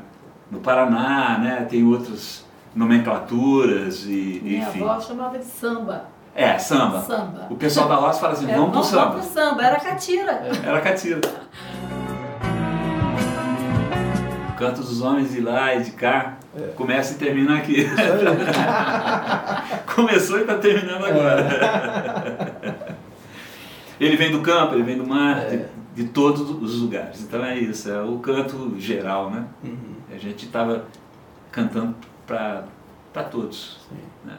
[0.52, 1.65] no Paraná, né?
[1.70, 4.84] Tem outras nomenclaturas e Minha enfim.
[4.84, 6.06] avó chamava de samba.
[6.36, 7.02] É, samba.
[7.02, 7.48] Samba.
[7.50, 9.12] O pessoal da roça fala assim, É, vamos pro samba.
[9.13, 10.32] pro samba, era catira.
[10.63, 11.20] Era catira.
[14.60, 16.38] O canto dos homens de lá e de cá
[16.76, 17.86] começa e termina aqui.
[19.95, 21.48] Começou e está terminando agora.
[23.98, 25.63] Ele vem do campo, ele vem do mar, de,
[25.95, 27.22] de todos os lugares.
[27.22, 29.45] Então é isso, é o canto geral, né?
[30.13, 30.84] A gente estava
[31.54, 31.95] cantando
[32.28, 33.80] para todos.
[34.26, 34.38] Né?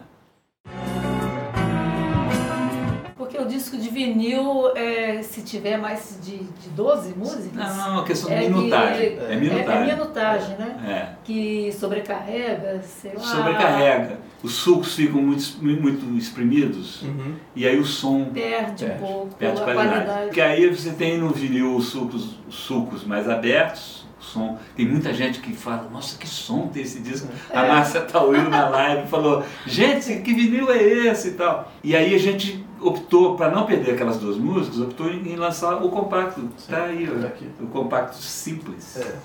[3.41, 7.55] O disco de vinil, é, se tiver mais de, de 12 músicas.
[7.55, 9.07] Não, não, é uma questão de é que- minutagem.
[9.07, 9.91] É, É, minutagem.
[9.91, 10.77] é minutagem, né?
[10.87, 11.17] É.
[11.25, 13.21] Que sobrecarrega, sei lá.
[13.21, 14.19] Sobrecarrega.
[14.43, 17.35] Os sucos ficam muito, muito espremidos Uhum.
[17.55, 19.01] e aí o som Perde um Perde.
[19.03, 19.91] pouco perde a qualidade.
[19.95, 20.25] qualidade.
[20.27, 24.59] Porque aí você tem no vinil os sucos, os sucos mais abertos, os som.
[24.77, 27.29] Tem muita gente que fala, nossa, que som tem esse disco.
[27.53, 31.71] A Márcia Tauil na live falou, gente, que vinil é esse e tal.
[31.85, 35.89] E aí a gente optou, para não perder aquelas duas músicas, optou em, lançar o
[35.91, 36.49] compacto.
[36.69, 37.29] Tá aí, tá
[37.61, 38.97] ó, o compacto simples.
[38.97, 39.17] É.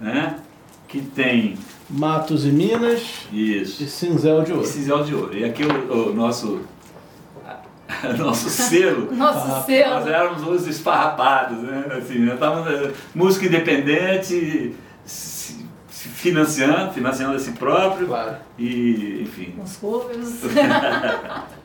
[0.00, 0.38] Né?
[0.86, 1.58] Que tem
[1.90, 3.82] Matos e Minas isso.
[3.82, 4.66] e Cinzel de Ouro.
[4.66, 5.36] Cinzel de ouro.
[5.36, 6.60] E aqui o, o nosso,
[8.16, 9.12] nosso selo.
[9.14, 10.08] Nosso Nós selo.
[10.08, 11.84] éramos os esfarrapados, né?
[11.98, 18.36] Assim, nós estávamos eh, música independente, se, se financiando, financiando a si próprio Claro.
[18.58, 19.54] e, enfim.
[19.62, 20.40] Os covers.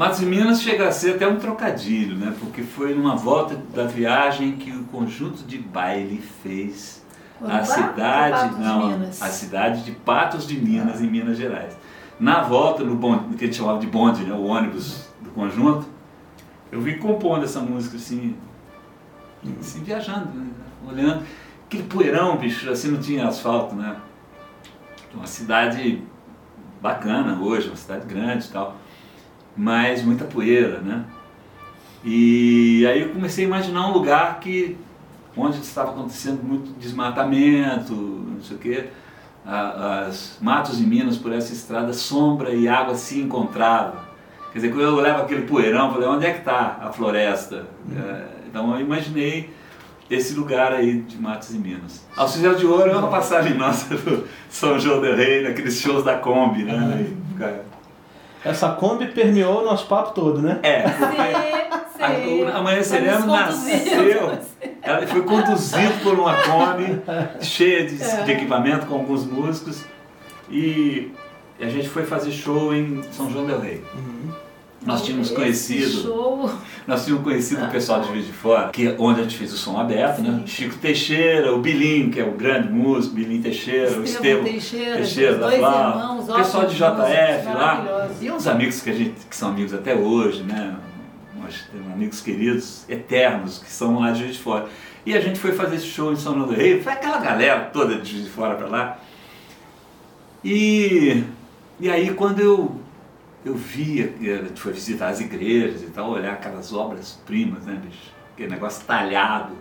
[0.00, 2.34] Matos e Minas chega a ser até um trocadilho, né?
[2.40, 7.04] Porque foi numa volta da viagem que o conjunto de baile fez
[7.46, 11.76] a cidade, de não, a cidade de Patos de Minas, em Minas Gerais.
[12.18, 15.86] Na volta, no bonde, que a gente chamava de bonde, né, o ônibus do conjunto,
[16.72, 18.34] eu vim compondo essa música assim,
[19.60, 20.46] assim viajando, né,
[20.90, 21.26] olhando.
[21.66, 23.96] Aquele poeirão, bicho, assim não tinha asfalto, né?
[25.12, 26.02] Uma cidade
[26.80, 28.79] bacana hoje, uma cidade grande e tal,
[29.56, 31.04] mas muita poeira, né?
[32.04, 34.76] E aí eu comecei a imaginar um lugar que
[35.36, 38.84] onde estava acontecendo muito desmatamento, não sei o quê.
[39.44, 44.00] As matos e minas por essa estrada, sombra e água se encontravam.
[44.52, 47.66] Quer dizer, quando eu olhava aquele poeirão, falei, onde é que está a floresta?
[47.96, 49.50] É, Então eu imaginei
[50.10, 52.04] esse lugar aí de Matos e Minas.
[52.16, 56.16] Alcizel de Ouro é uma passagem nossa do São João del Rei, naqueles shows da
[56.16, 57.06] Kombi, né?
[57.38, 57.64] Cara,
[58.44, 60.58] Essa Kombi permeou o nosso papo todo, né?
[60.62, 61.04] É, Sim,
[62.00, 62.46] a- sim.
[62.46, 63.94] Amanheceremos conduzir.
[63.94, 64.38] nasceu,
[64.82, 67.02] ela foi conduzido por uma Kombi
[67.42, 69.84] cheia de, de equipamento com alguns músicos
[70.48, 71.12] e
[71.60, 73.84] a gente foi fazer show em São João del Rei.
[74.84, 76.50] Nós tínhamos conhecido, Show.
[76.86, 79.52] nós tínhamos conhecido o pessoal de Juiz de Fora, que é onde a gente fez
[79.52, 80.42] o som aberto, né?
[80.46, 85.54] Chico Teixeira, o Bilinho, que é o grande músico, Bilinho Teixeira, o Estevão Teixeira, da
[85.54, 89.74] irmãos, o pessoal de JF lá, e uns amigos que a gente que são amigos
[89.74, 90.74] até hoje, né?
[91.38, 94.66] Nós temos amigos queridos, eternos, que são lá de Juiz de Fora.
[95.04, 97.68] E a gente foi fazer esse show em São João do Rei, foi aquela galera
[97.70, 98.98] toda de Juiz de Fora para lá.
[100.42, 101.22] E,
[101.78, 102.80] e aí quando eu,
[103.44, 108.12] eu via, a gente foi visitar as igrejas e tal, olhar aquelas obras-primas, né, bicho?
[108.34, 109.54] Aquele negócio talhado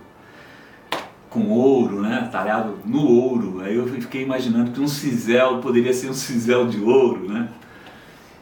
[1.30, 2.28] com ouro, né?
[2.32, 3.62] Talhado no ouro.
[3.62, 7.50] Aí eu fiquei imaginando que um cinzel poderia ser um cinzel de ouro, né?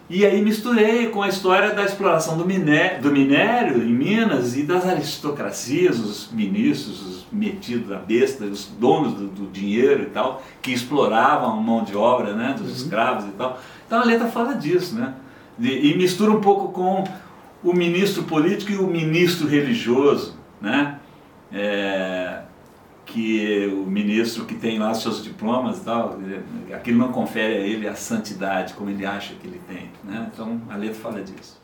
[0.10, 4.64] E aí misturei com a história da exploração do minério, do minério em Minas e
[4.64, 10.42] das aristocracias, os ministros, os metidos da besta, os donos do, do dinheiro e tal,
[10.62, 13.60] que exploravam a mão de obra né, dos escravos e tal.
[13.86, 15.14] Então a letra fala disso, né?
[15.60, 17.04] E mistura um pouco com
[17.64, 21.00] o ministro político e o ministro religioso, né?
[21.52, 22.42] É,
[23.06, 26.18] que o ministro que tem lá seus diplomas e tal,
[26.74, 29.90] aquilo não confere a ele a santidade como ele acha que ele tem.
[30.04, 30.30] Né?
[30.32, 31.60] Então a letra fala disso.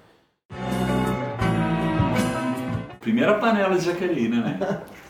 [3.00, 4.58] Primeira panela de Jaqueline, né?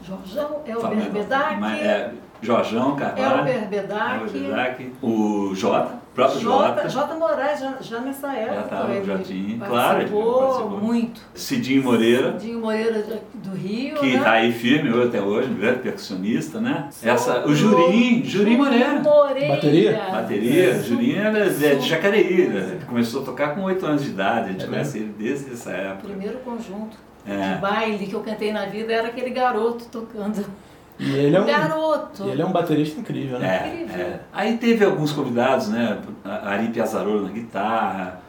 [0.00, 7.60] Jorjão, Elber Bedak, É, Jorjão, Carvalho, Elber Bedak, Bedak, o Jota, próprio Jota, Jota, Moraes,
[7.60, 8.62] já, já nessa época.
[8.62, 10.70] tava, ele Jotinha, participou claro, ele participou.
[10.80, 11.20] muito.
[11.34, 13.04] Cidinho Moreira, Dinho Moreira
[13.34, 14.14] do Rio, que né?
[14.16, 16.88] está aí firme hoje, até hoje, um grande percussionista, né?
[17.02, 19.00] Essa, o Jurim, Jurim Moreira.
[19.00, 19.54] Moreira.
[19.54, 19.92] Bateria?
[20.10, 20.82] Bateria, É.
[20.82, 22.68] Julinho era é de Jacareí, né?
[22.76, 25.52] Ele começou a tocar com 8 anos de idade, a gente É conhece ele desde
[25.52, 26.08] essa época.
[26.08, 27.54] Primeiro conjunto É.
[27.54, 30.44] de baile que eu cantei na vida era aquele garoto tocando.
[30.98, 32.24] E ele é um, Garoto!
[32.26, 33.46] e ele é um baterista incrível, né?
[33.64, 34.06] É, Incrível.
[34.06, 34.20] é.
[34.32, 35.98] Aí teve alguns convidados, né?
[36.24, 38.20] A- Ari Piazzarolo na guitarra,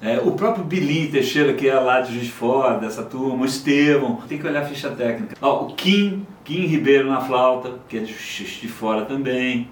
[0.00, 3.44] é, o próprio Bilinho Teixeira, que é lá de Juiz de Fora, dessa turma, o
[3.46, 5.36] Estevão, tem que olhar a ficha técnica.
[5.40, 9.68] Ó, o Kim, Kim Ribeiro na flauta, que é de Juiz de Fora também,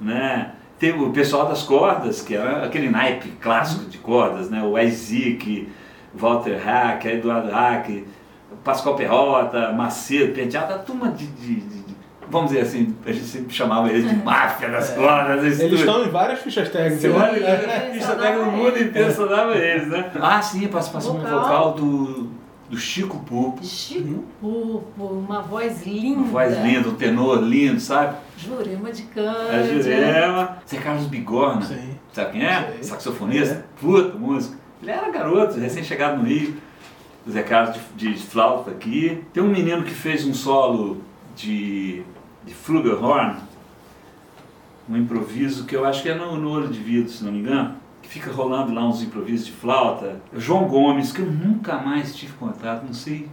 [0.00, 0.52] né?
[0.78, 4.62] Teve o pessoal das cordas, que era aquele naipe clássico de cordas, né?
[4.62, 5.68] O Isaac,
[6.14, 8.04] Walter Hack, Eduardo Hack,
[8.64, 11.96] Pascoal Perrota, Macedo, Penteado, a turma de, de- de- de-
[12.28, 15.44] Vamos dizer assim, a gente sempre chamava eles de máfia das cordas.
[15.44, 17.00] isso Eles estão em várias fichas técnicas.
[17.02, 17.14] Você né?
[17.16, 20.10] olha, É, a ficha técnica no mundo inteiro só dava eles, né?
[20.20, 21.40] Ah, sim, a participação Vocal.
[21.40, 22.28] vocal do,
[22.68, 23.64] do Chico Pupo.
[23.64, 26.18] Chico Pupo, uma voz linda.
[26.18, 28.16] Uma voz linda, um tenor lindo, sabe?
[28.36, 29.82] Jurema de A Cândia.
[29.82, 30.56] Jurema.
[30.68, 31.62] Zé Carlos Bigorna.
[31.62, 31.90] Sim.
[32.12, 32.76] Sabe quem é?
[32.82, 33.54] Saxofonista.
[33.54, 33.62] É.
[33.80, 34.56] Puta músico.
[34.82, 36.56] Ele era garoto, recém-chegado no Rio.
[37.30, 39.22] Zé Carlos de, de flauta aqui.
[39.32, 41.00] Tem um menino que fez um solo
[41.36, 42.02] de,
[42.44, 43.36] de flugelhorn,
[44.88, 47.40] um improviso que eu acho que é no, no Olho de Vidro, se não me
[47.40, 47.74] engano.
[48.02, 50.20] Que fica rolando lá uns improvisos de flauta.
[50.32, 53.28] O João Gomes, que eu nunca mais tive contato, não sei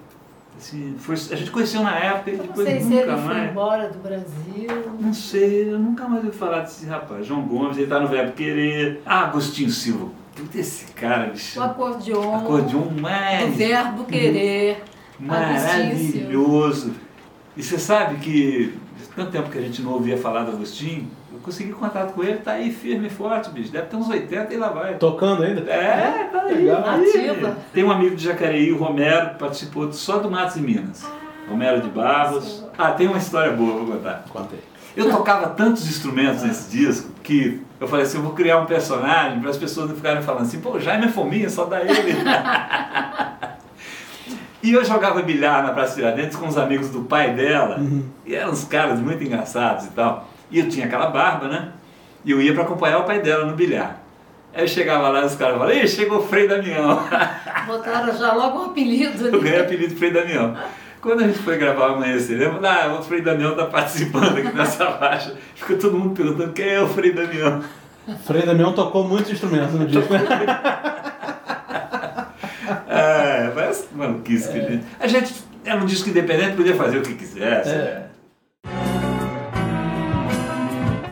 [0.57, 3.17] Assim, foi, a gente conheceu na época e Eu não depois sei se ele nunca
[3.17, 3.51] foi mais.
[3.51, 4.95] embora do Brasil.
[4.99, 7.25] Não sei, eu nunca mais ouvi falar desse rapaz.
[7.25, 9.01] João Gomes, ele tá no Verbo Querer.
[9.05, 10.09] Ah, Agostinho Silva.
[10.35, 11.59] Puta, esse cara, bicho.
[11.59, 12.35] O acordeon.
[12.37, 14.83] Acordeon mais verbo querer.
[15.19, 16.93] maravilhoso.
[17.55, 18.77] E você sabe que
[19.15, 22.37] tanto tempo que a gente não ouvia falar do Agostinho, eu consegui contato com ele,
[22.37, 23.71] tá aí firme e forte, bicho.
[23.71, 24.95] Deve ter uns 80 e lá vai.
[24.95, 25.61] Tocando ainda?
[25.69, 26.55] É, tá aí.
[26.55, 26.83] Legal.
[26.83, 27.09] aí.
[27.09, 27.57] Ativa.
[27.71, 31.05] Tem um amigo de Jacareí, o Romero, participou só do Matos e Minas.
[31.47, 32.63] Romero de Barros.
[32.77, 34.25] Ah, tem uma história boa, vou contar.
[34.29, 34.72] Conta aí.
[34.95, 39.39] Eu tocava tantos instrumentos nesse disco que eu falei assim, eu vou criar um personagem
[39.39, 41.93] para as pessoas não ficarem falando assim, pô, Jaime é fominha, só dá ele.
[44.61, 47.79] e eu jogava bilhar na Praça Tiradentes com os amigos do pai dela,
[48.25, 50.29] e eram uns caras muito engraçados e tal.
[50.51, 51.69] E eu tinha aquela barba, né?
[52.23, 53.99] E eu ia para acompanhar o pai dela no bilhar.
[54.53, 56.99] Aí eu chegava lá e os caras falavam, Ih, chegou o Frei Damião.
[57.65, 59.27] Botaram já logo um apelido.
[59.27, 60.55] Eu ganhei o apelido Frei Damião.
[61.03, 62.69] Quando a gente foi gravar Amanhecer, lembra?
[62.71, 65.35] Ah, o Frei Damião tá participando aqui nessa faixa.
[65.53, 67.61] Ficou todo mundo perguntando quem é o Frei Damião.
[68.25, 70.13] Frei Damião tocou muitos instrumentos no disco.
[72.87, 74.85] É, parece maluquice que a gente...
[74.99, 75.33] A gente
[75.65, 77.69] era um disco independente, podia fazer o que quisesse.
[77.69, 78.05] É.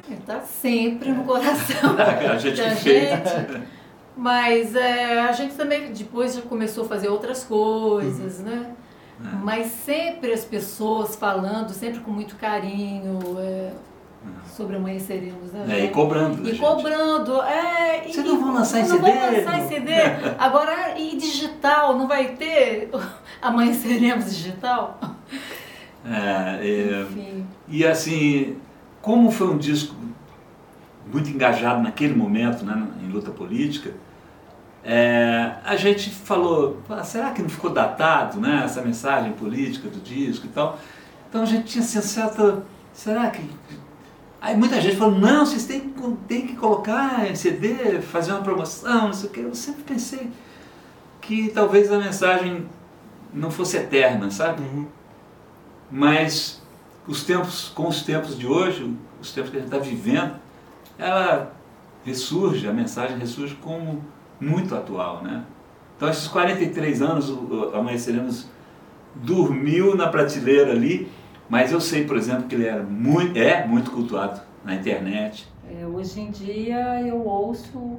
[0.08, 3.10] Ele tá sempre no coração A gente da que fez.
[3.10, 3.62] gente.
[4.16, 8.46] Mas é, a gente também depois já começou a fazer outras coisas, Uhum.
[8.46, 8.66] né?
[9.24, 9.36] É.
[9.44, 13.72] Mas sempre as pessoas falando, sempre com muito carinho é,
[14.56, 15.66] sobre amanheceremos, né?
[15.70, 16.42] É, e cobrando.
[16.44, 16.60] E gente.
[16.60, 18.04] cobrando, é.
[18.08, 19.12] Vocês não vão lançar em não CD?
[19.12, 19.92] vão lançar em CD.
[20.40, 22.90] Agora, e digital, não vai ter
[23.42, 25.00] amanheceremos digital?
[26.06, 27.46] É, é, Enfim.
[27.68, 28.58] E assim,
[29.02, 29.96] como foi um disco
[31.12, 33.94] muito engajado naquele momento, né, em luta política,
[34.84, 40.00] é, a gente falou, "Ah, será que não ficou datado, né, essa mensagem política do
[40.00, 40.80] disco e tal?
[41.30, 42.64] Então a gente tinha assim, certa,
[42.94, 43.42] será que...
[44.42, 48.42] Aí muita gente falou, não, vocês têm, que- têm que colocar em CD, fazer uma
[48.42, 49.40] promoção, não sei o que.
[49.40, 50.32] Eu sempre pensei
[51.22, 52.66] que talvez a mensagem
[53.32, 54.64] não fosse eterna, sabe?
[54.64, 54.88] Uhum.
[55.92, 56.62] Mas
[57.08, 60.34] os tempos, com os tempos de hoje, os tempos que a gente está vivendo,
[60.98, 61.54] ela
[62.04, 64.04] ressurge, a mensagem ressurge como
[64.42, 65.44] muito atual, né?
[65.96, 68.48] Então esses 43 anos, o- Amanheceremos
[69.16, 71.10] dormiu na prateleira ali,
[71.50, 75.48] mas eu sei, por exemplo, que ele era muito, é muito cultuado na internet.
[75.70, 77.98] É, hoje em dia eu ouço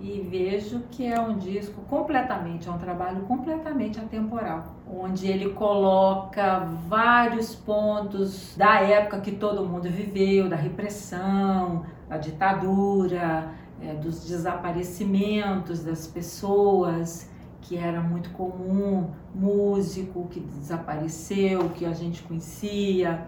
[0.00, 6.60] e vejo que é um disco completamente, é um trabalho completamente atemporal, onde ele coloca
[6.88, 13.48] vários pontos da época que todo mundo viveu, da repressão, da ditadura,
[13.82, 17.28] é, dos desaparecimentos das pessoas,
[17.62, 23.26] que era muito comum, músico que desapareceu, que a gente conhecia.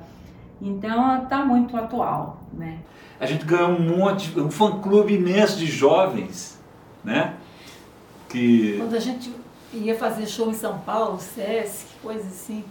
[0.60, 2.78] Então está muito atual, né?
[3.18, 6.58] A gente ganhou um monte, um fã-clube imenso de jovens,
[7.04, 7.34] né?
[8.28, 9.34] Que Quando a gente
[9.72, 12.64] ia fazer show em São Paulo, Sesc, coisa assim,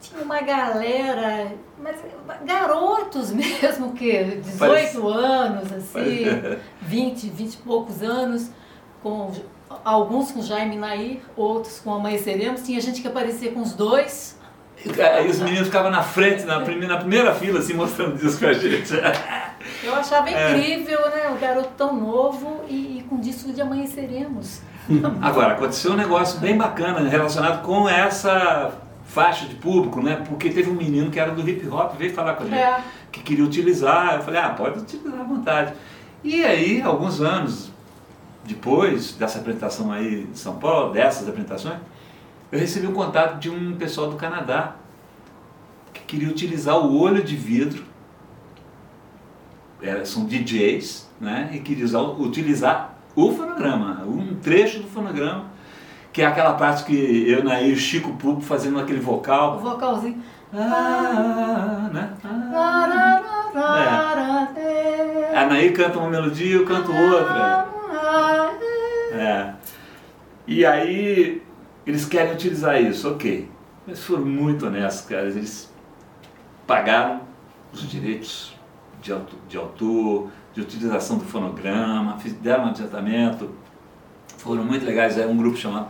[0.00, 1.96] tinha uma galera, mas
[2.44, 6.24] garotos mesmo, que 18 Parece- anos, assim,
[6.82, 8.50] 20, 20 e poucos anos,
[9.02, 9.30] com
[9.84, 14.38] alguns com Jaime Nair, outros com Amanheceremos, tinha gente que aparecia com os dois.
[15.14, 18.52] Aí os meninos ficavam na frente, na primeira, na primeira fila, assim, mostrando disco pra
[18.54, 18.94] gente.
[19.84, 20.52] Eu achava É.
[20.52, 21.28] incrível, né?
[21.30, 24.62] O garoto tão novo e, e com disco de Amanheceremos.
[25.20, 28.72] Agora, aconteceu um negócio bem bacana relacionado com essa
[29.10, 30.22] faixa de público, né?
[30.28, 32.80] Porque teve um menino que era do hip hop, veio falar com a gente, É.
[33.10, 34.14] que queria utilizar.
[34.14, 35.72] Eu falei, ah, pode utilizar à vontade.
[36.22, 37.70] E aí, alguns anos
[38.44, 41.78] depois dessa apresentação aí em São Paulo, dessas apresentações,
[42.50, 44.76] eu recebi um contato de um pessoal do Canadá
[45.92, 47.84] que queria utilizar o olho de vidro.
[49.82, 51.50] Era, são DJs, né?
[51.52, 55.49] E queria usar, utilizar o fonograma, um trecho do fonograma,
[56.12, 59.58] que é aquela parte que eu, Nair e o Chico Pupo fazendo aquele O vocal.
[59.58, 60.22] vocalzinho.
[60.52, 62.10] Ah, né?
[62.24, 63.20] Ah.
[65.34, 67.68] A Nair canta uma melodia, eu canto outra.
[69.12, 69.52] É.
[70.46, 71.42] E aí
[71.86, 73.48] eles querem utilizar isso, ok.
[73.86, 75.26] Mas foram muito honestos, cara.
[75.26, 75.72] Eles
[76.66, 77.20] pagaram
[77.72, 78.54] os direitos
[79.00, 83.50] de autor, de, autor, de utilização do fonograma, fizeram um adiantamento.
[84.38, 85.18] Foram muito legais.
[85.18, 85.88] É um grupo chamado.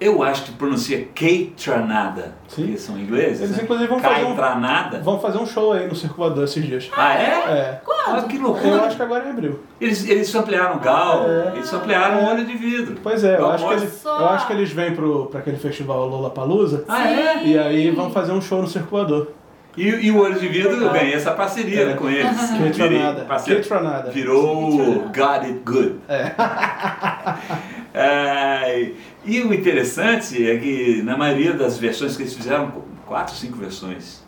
[0.00, 2.62] Eu acho que pronuncia K-Tranada, Sim.
[2.64, 3.40] porque são ingleses.
[3.40, 3.62] Eles, né?
[3.62, 5.02] inclusive, vão fazer um-.
[5.02, 6.90] Vão fazer um show aí no Circulador esses dias.
[6.96, 7.26] Ah, é?
[7.26, 7.80] É.
[7.84, 7.94] Quando?
[8.08, 8.82] Olha que Eu loucura.
[8.82, 9.60] acho que agora é em abril.
[9.80, 11.52] Eles, eles ampliaram o Gal, É.
[11.56, 12.32] eles ampliaram o É.
[12.32, 12.96] olho de vidro.
[13.02, 15.56] Pois é, eu Eu acho, que eles, eu acho que eles vêm pro, pra aquele
[15.56, 17.44] festival Lollapalooza Ah, é?
[17.44, 19.28] e aí vão fazer um show no circulador.
[19.76, 21.94] E, e o olho de vidro eu ganhei essa parceria É.
[21.94, 22.36] com eles.
[22.50, 23.24] Kate Virei Ranada.
[23.24, 23.60] parceiro.
[23.60, 24.10] Kate Ranada.
[24.10, 24.70] Virou
[25.14, 25.94] Got It Good.
[26.08, 26.32] É.
[27.96, 28.90] É,
[29.24, 32.72] e o interessante é que na maioria das versões que eles fizeram,
[33.06, 34.22] quatro, cinco versões,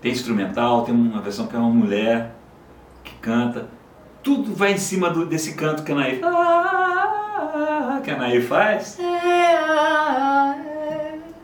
[0.00, 2.34] tem instrumental, tem uma versão que é uma mulher
[3.04, 3.68] que canta,
[4.22, 6.20] tudo vai em cima do- desse canto que a Nair,
[8.04, 8.98] que a Nair faz.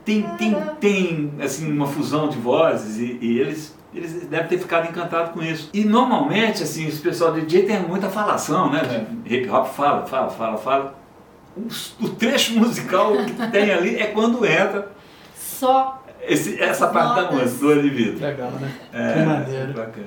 [0.04, 4.88] Tem, tem, tem assim, uma fusão de vozes e, e eles, eles devem ter ficado
[4.88, 5.68] encantados com isso.
[5.74, 8.80] E normalmente, assim, esse pessoal de DJ tem muita falação, né?
[9.24, 10.97] De hip hop fala, fala, fala, fala.
[12.00, 14.92] O, trecho musical que tem ali é quando entra
[15.34, 18.20] Só esse, essa parte da música, do vidro.
[18.20, 18.72] Legal, né?
[18.92, 19.72] É, que maneiro.
[19.72, 20.06] bacana.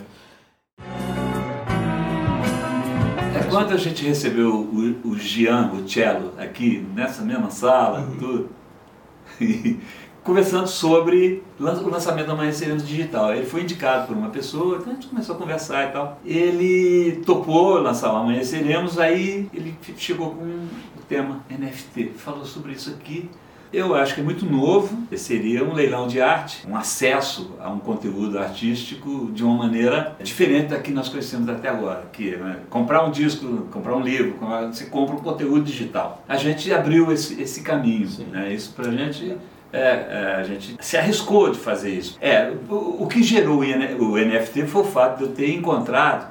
[3.35, 8.17] É, quando a gente recebeu o, o Gian, o cello, aqui nessa mesma sala, Uhum.
[8.17, 8.49] tudo,
[9.41, 9.79] e
[10.23, 13.33] conversando sobre o lançamento da Amanheceremos Digital.
[13.33, 16.19] Ele foi indicado por uma pessoa, então a gente começou a conversar e tal.
[16.23, 20.67] Ele topou lançar o Amanheceremos, aí ele chegou com
[21.11, 23.29] tema NFT, falou sobre isso aqui.
[23.73, 27.79] Eu acho que é muito novo, seria um leilão de arte, um acesso a um
[27.79, 32.59] conteúdo artístico de uma maneira diferente da que nós conhecemos até agora, que é né,
[32.69, 34.35] comprar um disco, comprar um livro,
[34.71, 36.23] você compra um conteúdo digital.
[36.27, 38.53] A gente abriu esse, esse caminho, né?
[38.53, 39.37] isso pra gente,
[39.71, 42.17] é, é, a gente se arriscou de fazer isso.
[42.21, 46.30] É, o, o que gerou o o NFT foi o fato de eu ter encontrado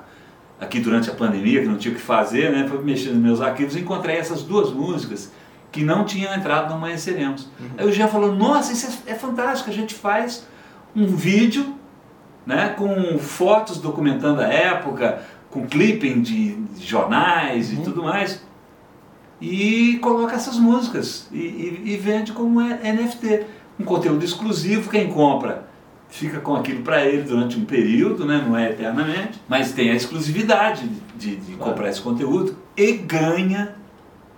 [0.61, 2.67] aqui durante a pandemia, que não tinha o que fazer, né?
[2.69, 5.33] Fui mexendo nos meus arquivos e encontrei essas duas músicas
[5.73, 7.49] que não tinham entrado no Amanheceremos.
[7.79, 10.47] Aí o Jean falou, nossa, isso é, é fantástico, a gente faz
[10.95, 11.75] um vídeo
[12.45, 18.43] né, com fotos documentando a época, com clipping de, jornais e tudo mais,
[19.41, 23.47] e coloca essas músicas e, e- e vende como é- NFT.
[23.79, 25.70] Um conteúdo exclusivo, quem compra
[26.11, 29.95] fica com aquilo para ele durante um período, né, não é eternamente, mas tem a
[29.95, 33.75] exclusividade de, de comprar esse conteúdo e ganha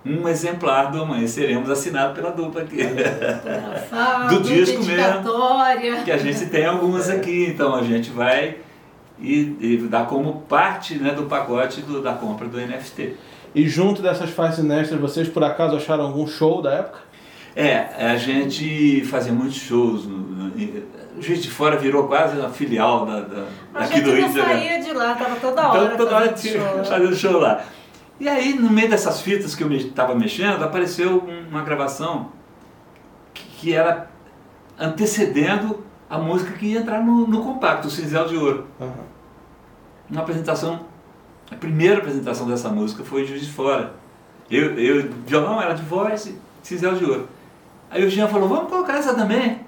[0.04, 2.76] um exemplar do Amanheceremos assinado pela dupla aqui.
[2.78, 6.04] fotografado, Do disco mesmo.
[6.04, 8.56] que a gente tem algumas aqui, então a gente vai
[9.20, 13.14] e, e dá como parte né, do pacote do- da compra do NFT.
[13.54, 16.98] E junto dessas inéditas, vocês por acaso acharam algum show da época?
[17.54, 20.06] É, a gente fazia muitos shows.
[20.06, 20.16] No,
[21.16, 23.44] o Juiz de Fora virou quase uma filial da, da,
[23.74, 24.60] A daqui gente do não de Janeiro.
[24.60, 25.84] saía de lá, tava toda hora.
[25.84, 26.84] Então, toda hora fazendo tinha show.
[26.84, 27.64] fazendo show lá.
[28.20, 32.30] E aí, no meio dessas fitas que eu estava mexendo, apareceu uma gravação
[33.34, 34.10] que, que era
[34.78, 38.66] antecedendo a música que ia entrar no, no compacto, o Cinzel de Ouro.
[38.80, 38.92] Aham.
[40.10, 40.80] Uma apresentação,
[41.50, 43.94] a primeira apresentação dessa música foi Juiz de Fora.
[44.50, 47.28] Eu, eu violão era de voz e Cinzel de Ouro.
[47.90, 49.60] Aí o Jean falou, vamos colocar essa também.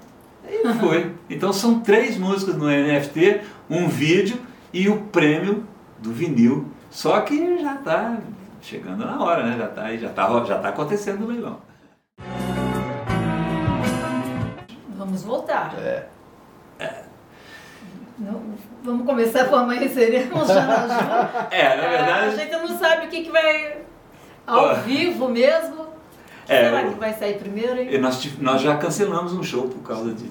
[0.63, 1.11] Aí foi.
[1.29, 4.37] Então são três músicas no NFT, um vídeo
[4.73, 5.65] e o prêmio
[5.99, 6.67] do vinil.
[6.89, 8.17] Só que já está
[8.61, 9.57] chegando na hora, né?
[9.57, 11.59] Já está já tá, já tá acontecendo o leilão.
[14.97, 15.73] Vamos voltar.
[15.77, 16.05] É.
[18.17, 18.41] Não,
[18.81, 21.47] vamos começar com amanheceremos já na Ju.
[21.51, 22.35] É, na A verdade.
[22.37, 23.77] gente não sabe o que, que vai
[24.47, 24.73] ao Ó.
[24.75, 25.85] vivo mesmo.
[26.47, 27.87] É, Será que vai sair primeiro, hein?
[27.91, 30.29] E nós, nós já cancelamos um show por causa de,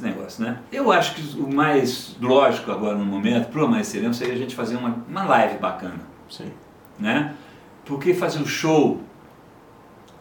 [0.00, 0.58] desse negócio, né?
[0.72, 4.54] Eu acho que o mais lógico agora no momento, para o Amanheceremos, seria a gente
[4.54, 6.50] fazer uma, uma live bacana, Sim.
[6.98, 7.34] né?
[7.84, 9.00] Porque fazer o show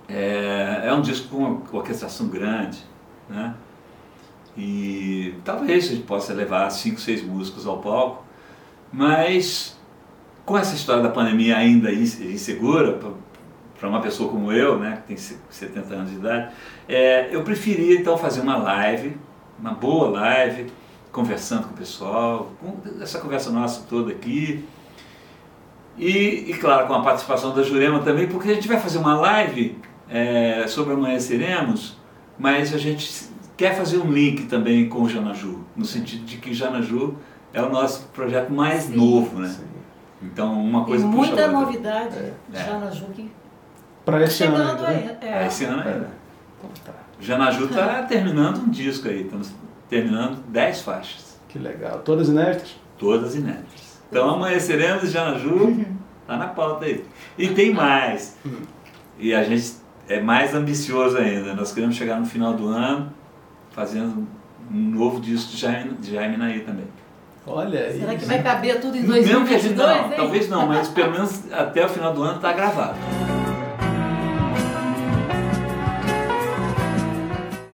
[0.07, 2.79] é, é um disco com uma com orquestração grande,
[3.29, 3.53] né?
[4.57, 8.25] E talvez a gente possa levar cinco, seis músicos ao palco,
[8.91, 9.77] mas
[10.45, 12.99] com essa história da pandemia ainda inse- insegura,
[13.79, 16.51] para uma pessoa como eu, né, que tem se- 70 anos de idade,
[16.87, 19.15] é, eu preferia então fazer uma live,
[19.59, 20.71] uma boa live,
[21.11, 24.65] conversando com o pessoal, com essa conversa nossa toda aqui.
[25.97, 29.15] E, e, claro, com a participação da Jurema também, porque a gente vai fazer uma
[29.19, 29.77] live
[30.09, 31.97] é, sobre Amanheceremos,
[32.37, 36.53] mas a gente quer fazer um link também com o Janaju, no sentido de que
[36.53, 37.15] Janaju
[37.53, 38.95] é o nosso projeto mais Sim.
[38.95, 39.49] novo, né?
[39.49, 39.65] Sim.
[40.21, 41.59] Então, uma coisa puxa a muita outra.
[41.59, 42.33] novidade É.
[42.53, 43.29] já na Ju que
[44.05, 45.17] tá esse ano chegando ainda, né?
[45.21, 45.27] aí.
[45.29, 45.47] É, É.
[45.47, 46.09] esse ano ainda.
[46.57, 46.93] Então tá.
[47.19, 49.51] O Janaju está terminando um disco aí, estamos
[49.89, 51.99] terminando 10 faixas, Que legal.
[51.99, 52.75] Todas inéditas?
[52.97, 53.99] todas inéditas.
[54.09, 55.85] Então amanheceremos e Janaju
[56.27, 57.05] tá na pauta aí.
[57.37, 58.37] E tem mais.
[59.17, 59.73] E a gente
[60.07, 61.53] é mais ambicioso ainda.
[61.53, 63.11] Nós queremos chegar no final do ano
[63.71, 64.27] fazendo
[64.71, 66.85] um novo disco de Jaime, de Jaime Naí também.
[67.47, 67.99] Olha aí.
[67.99, 70.13] Será que vai caber tudo em Mesmo que a gente 2022, não, hein?
[70.17, 72.97] talvez não, mas pelo menos até o final do ano está gravado.